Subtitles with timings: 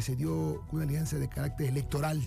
[0.00, 2.22] que se dio una alianza de carácter electoral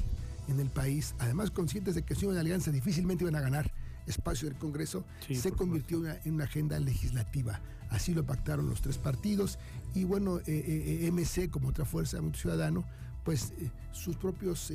[0.48, 3.72] en el país, además conscientes de que si una alianza difícilmente iban a ganar
[4.06, 5.04] espacio del Congreso,
[5.34, 7.62] se convirtió en una agenda legislativa.
[7.90, 9.58] Así lo pactaron los tres partidos
[9.96, 12.86] y bueno, eh, eh, eh MC como otra fuerza de ciudadano,
[13.24, 14.72] pues eh, sus propios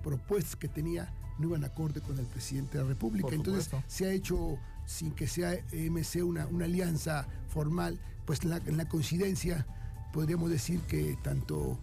[0.00, 3.34] propuestas que tenía no iban acorde con el presidente de la República.
[3.34, 4.56] Entonces se ha hecho,
[4.86, 9.66] sin que sea MC una, una alianza formal, pues en la, en la coincidencia
[10.12, 11.76] podríamos decir que tanto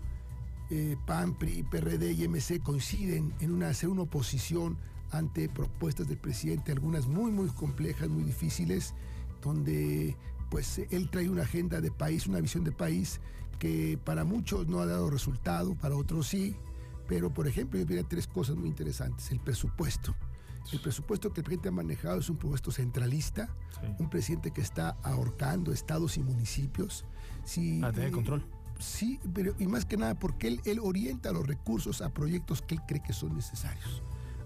[1.05, 4.77] PAN, PRI, PRD y MC coinciden en una, hacer una oposición
[5.11, 8.93] ante propuestas del presidente, algunas muy, muy complejas, muy difíciles,
[9.41, 10.15] donde
[10.49, 13.19] pues él trae una agenda de país, una visión de país
[13.59, 16.55] que para muchos no ha dado resultado, para otros sí,
[17.07, 19.31] pero por ejemplo yo diría tres cosas muy interesantes.
[19.31, 20.15] El presupuesto.
[20.71, 23.49] El presupuesto que el presidente ha manejado es un presupuesto centralista,
[23.99, 27.05] un presidente que está ahorcando estados y municipios.
[27.43, 28.45] Sí, a tener control.
[28.81, 32.81] Sí, pero y más que nada porque él, orienta los recursos a proyectos que él
[32.87, 34.01] cree que son necesarios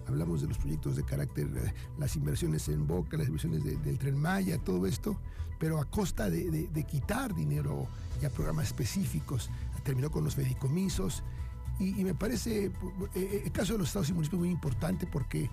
[0.08, 4.16] hablamos de los proyectos de carácter, eh, las inversiones en Boca, las inversiones del tren
[4.16, 5.20] Maya, todo esto,
[5.58, 7.88] pero a costa de, quitar dinero
[8.22, 9.50] y a programas específicos.
[9.84, 11.24] Terminó con los fedicomisos
[11.80, 12.72] y, me parece eh,
[13.16, 15.50] eh, el caso de los estados y municipios muy importante porque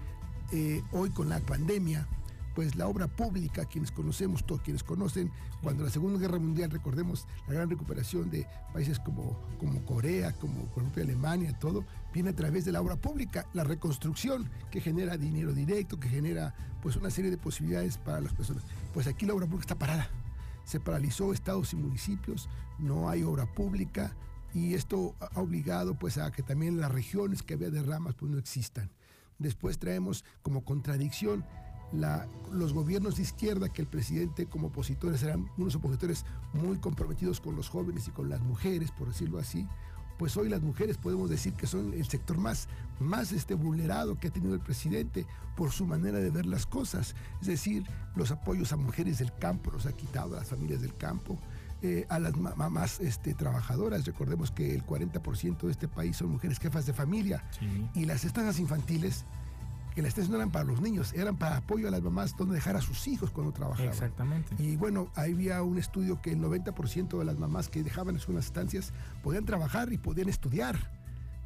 [0.91, 2.07] hoy con la pandemia,
[2.55, 5.31] pues la obra pública, quienes conocemos, todos quienes conocen,
[5.63, 10.69] cuando la Segunda Guerra Mundial, recordemos la gran recuperación de países como, como Corea, como
[10.77, 15.53] ejemplo Alemania, todo, viene a través de la obra pública, la reconstrucción que genera dinero
[15.53, 18.65] directo, que genera pues una serie de posibilidades para las personas.
[18.93, 20.09] Pues aquí la obra pública está parada.
[20.65, 24.15] Se paralizó estados y municipios, no hay obra pública
[24.55, 28.39] y esto ha obligado pues a que también las regiones que había derramas pues no
[28.39, 28.91] existan.
[29.39, 31.45] Después traemos como contradicción
[31.93, 37.57] los gobiernos de izquierda, que el presidente como opositores eran unos opositores muy comprometidos con
[37.57, 39.67] los jóvenes y con las mujeres, por decirlo así,
[40.19, 42.69] pues hoy las mujeres podemos decir que son el sector más,
[43.01, 45.27] más este, vulnerado que ha tenido el presidente
[45.57, 47.15] por su manera de ver las cosas.
[47.41, 47.85] Es decir,
[48.15, 51.39] los apoyos a mujeres del campo los ha quitado a las familias del campo.
[51.85, 54.05] Eh, a las mamás este, trabajadoras.
[54.05, 57.45] Recordemos que el 40% de este país son mujeres jefas de familia.
[57.95, 59.25] Y las estancias infantiles
[59.95, 62.55] que las tesis no eran para los niños, eran para apoyo a las mamás donde
[62.55, 63.91] dejar a sus hijos cuando trabajaban.
[63.91, 64.55] Exactamente.
[64.59, 68.37] Y bueno, había un estudio que el 90% de las mamás que dejaban en sus
[68.37, 68.93] estancias
[69.23, 71.02] podían trabajar y podían estudiar.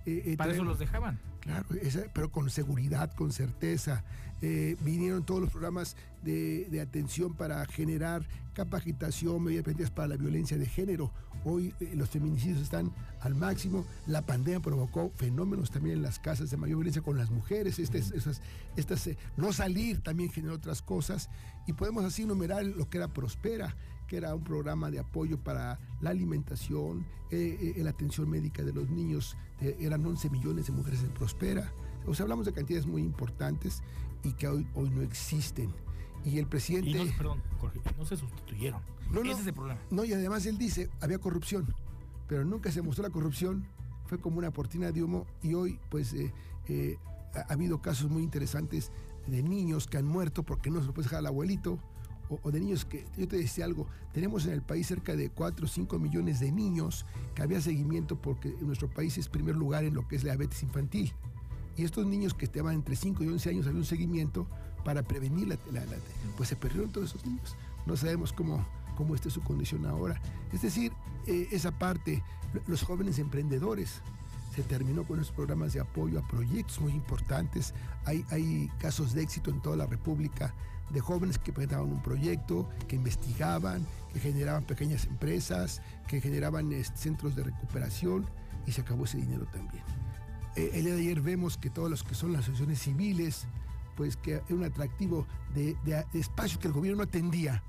[0.07, 1.19] Eh, eh, para eso los dejaban.
[1.41, 1.67] Claro,
[2.13, 4.05] pero con seguridad, con certeza.
[4.43, 10.67] Eh, vinieron todos los programas de, atención para generar capacitación, medidas para la violencia de
[10.67, 11.13] género.
[11.45, 13.87] Hoy eh, los feminicidios están al máximo.
[14.07, 17.79] La pandemia provocó fenómenos también en las casas de mayor violencia con las mujeres.
[17.79, 18.43] Este, esas,
[18.77, 21.31] estas, eh, no salir también generó otras cosas.
[21.67, 23.75] Y podemos así enumerar lo que era Prospera,
[24.07, 29.37] que era un programa de apoyo para la alimentación, la atención médica de los niños.
[29.61, 31.73] eran 11 millones de mujeres en Prospera.
[32.07, 33.83] O sea, hablamos de cantidades muy importantes
[34.23, 35.73] y que hoy, hoy no existen.
[36.25, 36.93] Y el presidente...
[36.93, 37.43] no, perdón,
[37.99, 38.81] no se sustituyeron.
[39.11, 39.81] No, Ese es el problema.
[39.91, 41.73] No, y además él dice, había corrupción,
[42.27, 43.67] pero nunca se mostró la corrupción.
[44.07, 46.33] Fue como una cortina de humo y hoy pues eh,
[46.69, 46.97] eh,
[47.35, 48.91] ha habido casos muy interesantes
[49.27, 51.79] de niños que han muerto porque no se lo puede dejar al abuelito,
[52.29, 55.67] o, de niños que, yo te decía algo, tenemos en el país cerca de 4
[55.67, 59.85] o 5 millones de niños que había seguimiento porque en nuestro país es primer lugar
[59.85, 61.13] en lo que es la diabetes infantil.
[61.77, 64.47] Y estos niños que estaban entre 5 y 11 años había un seguimiento
[64.85, 65.59] para prevenir la,
[66.37, 67.57] pues se perdieron todos esos niños.
[67.87, 68.65] No sabemos cómo,
[68.97, 70.21] cómo está su condición ahora.
[70.53, 70.93] Es decir,
[71.27, 72.23] eh, esa parte,
[72.67, 74.01] los jóvenes emprendedores,
[74.55, 77.75] se terminó con los programas de apoyo a proyectos muy importantes.
[78.07, 80.55] Hay, hay casos de éxito en toda la República
[80.91, 86.97] de jóvenes que presentaban un proyecto, que investigaban, que generaban pequeñas empresas, que generaban este,
[86.97, 88.27] centros de recuperación
[88.67, 89.83] y se acabó ese dinero también.
[90.57, 93.47] Eh, el día de ayer vemos que todos los que son las asociaciones civiles,
[93.97, 97.63] pues que era un atractivo de, de, espacios que el gobierno no atendía,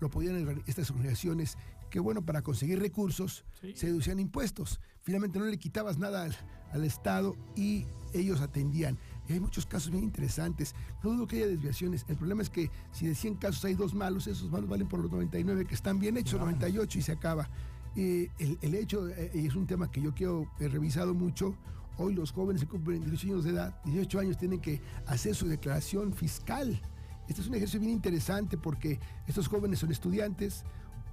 [0.00, 1.58] lo podían estas organizaciones
[1.90, 4.80] que bueno, para conseguir recursos se deducían impuestos.
[5.02, 6.28] Finalmente no le quitabas nada
[6.72, 8.96] al, Estado y ellos atendían.
[9.28, 10.74] Y hay muchos casos bien interesantes.
[11.02, 12.04] No dudo que haya desviaciones.
[12.08, 15.00] El problema es que si de 100 casos hay dos malos, esos malos valen por
[15.00, 17.50] los 99 que están bien hechos, 98 y se acaba.
[17.96, 21.56] el, el, hecho, eh, y es un tema que yo quiero, he revisado mucho,
[21.96, 25.46] hoy los jóvenes que cumplen 18 años de edad, 18 años tienen que hacer su
[25.48, 26.80] declaración fiscal.
[27.28, 30.64] Este es un ejercicio bien interesante porque estos jóvenes son estudiantes,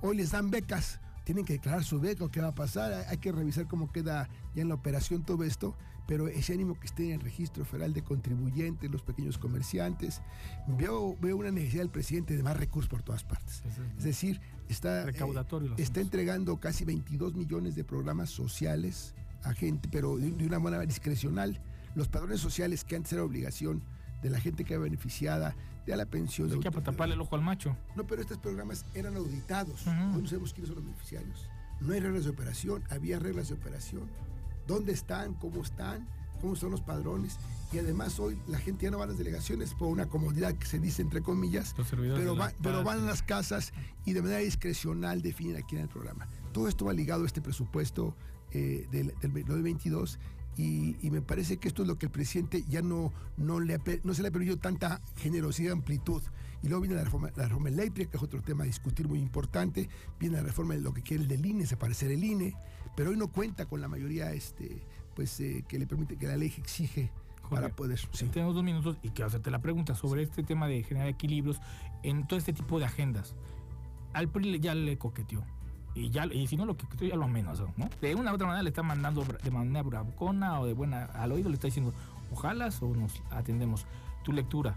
[0.01, 3.31] hoy les dan becas, tienen que declarar su beca, qué va a pasar, hay que
[3.31, 5.75] revisar cómo queda ya en la operación todo esto,
[6.07, 10.21] pero ese ánimo que esté en el registro federal de contribuyentes, los pequeños comerciantes,
[10.67, 13.61] veo, veo una necesidad del presidente de más recursos por todas partes.
[13.97, 14.39] Es, decir,
[14.69, 15.13] está, eh,
[15.77, 19.13] está entregando casi 22 millones de programas sociales
[19.43, 21.61] a gente, pero de, una manera discrecional.
[21.93, 23.83] Los padrones sociales que antes era obligación
[24.21, 25.55] de la gente que era beneficiada,
[25.85, 26.51] de la pensión.
[26.51, 27.75] Hay que taparle el ojo al macho.
[27.95, 29.85] No, pero estos programas eran auditados.
[29.85, 31.49] no sabemos quiénes son los beneficiarios.
[31.79, 34.09] No hay reglas de operación, había reglas de operación.
[34.67, 35.33] ¿Dónde están?
[35.35, 36.07] ¿Cómo están?
[36.41, 37.37] ¿Cómo son los padrones?
[37.71, 40.65] Y además hoy la gente ya no va a las delegaciones por una comodidad que
[40.65, 43.73] se dice entre comillas, pero, pero van a las casas
[44.05, 46.27] y de manera discrecional definen aquí en el programa.
[46.53, 48.15] Todo esto va ligado a este presupuesto
[48.51, 50.19] eh, del, del 2022
[50.57, 54.13] y, me parece que esto es lo que el presidente ya no, no, le no
[54.13, 56.21] se le ha permitido tanta generosidad y amplitud.
[56.63, 59.19] Y luego viene la reforma, la reforma eléctrica, que es otro tema a discutir muy
[59.19, 59.87] importante.
[60.19, 62.55] Viene la reforma de lo que quiere el del INE, se parece el INE,
[62.95, 64.81] pero hoy no cuenta con la mayoría este,
[65.15, 67.11] pues, eh, que le permite, que la ley exige
[67.51, 67.99] para poder.
[68.11, 68.27] Sí.
[68.27, 71.59] Tenemos dos minutos y quiero hacerte la pregunta sobre este tema de generar equilibrios
[72.01, 73.35] en todo este tipo de agendas.
[74.13, 75.43] Al PRI ya le coqueteó
[75.97, 77.89] y ya y si no lo que ya lo menos, ¿no?
[78.01, 81.31] De una u otra manera le está mandando de manera bravucona o de buena al
[81.31, 81.93] oído le está diciendo,
[82.31, 83.85] ojalá o nos atendemos.
[84.23, 84.75] Tu lectura,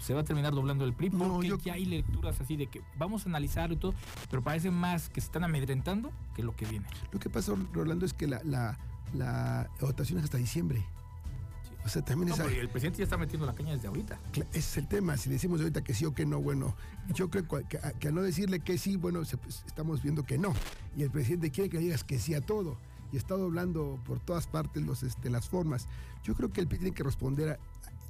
[0.00, 3.26] se va a terminar doblando el PRI porque ya hay lecturas así de que vamos
[3.26, 3.94] a analizar y todo,
[4.30, 6.86] pero parece más que se están amedrentando que lo que viene.
[7.12, 8.78] Lo que pasa, Rolando, es que la, la,
[9.14, 10.84] la votación es hasta diciembre.
[11.84, 14.20] O sea, también no, El presidente ya está metiendo la caña desde ahorita.
[14.34, 15.16] Ese es el tema.
[15.16, 16.76] Si decimos ahorita que sí o que no, bueno,
[17.14, 20.52] yo creo que, que, al no decirle que sí, bueno, pues, estamos viendo que no.
[20.96, 22.76] Y el presidente quiere que digas que sí a todo.
[23.12, 25.88] Y está doblando por todas partes los, este, las formas.
[26.22, 27.58] Yo creo que el tiene que responder a.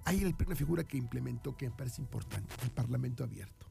[0.05, 3.67] Hay una figura que implementó que me parece importante: el Parlamento abierto.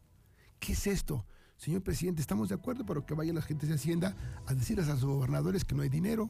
[0.60, 1.25] ¿Qué es esto?
[1.57, 4.16] Señor presidente, estamos de acuerdo, pero que vayan las gentes de Hacienda
[4.48, 6.30] a decirles a sus gobernadores que no hay dinero,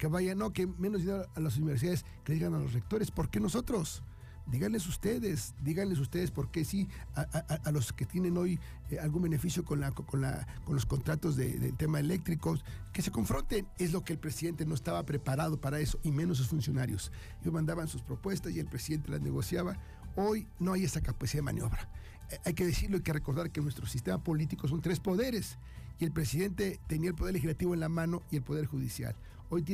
[0.00, 3.28] que vayan, no, que menos dinero a las universidades, que digan a los rectores, ¿por
[3.28, 4.02] qué nosotros?
[4.46, 8.58] Díganles ustedes, díganles ustedes por qué sí a, los que tienen hoy
[8.90, 12.64] eh, algún beneficio con, la, con, la, con los contratos del de tema eléctricos,
[12.94, 13.68] que se confronten.
[13.78, 17.12] Es lo que el presidente no estaba preparado para eso, y menos sus funcionarios.
[17.42, 19.76] Ellos mandaban sus propuestas y el presidente las negociaba.
[20.16, 21.90] Hoy no hay esa capacidad de maniobra.
[22.30, 25.58] Eh, hay que decirlo, hay que recordar que nuestro sistema político son tres poderes
[25.98, 29.14] y el presidente tenía el poder legislativo en la mano y el poder judicial.
[29.52, 29.68] Hoy tiene